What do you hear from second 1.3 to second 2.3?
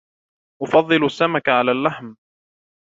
على اللحم.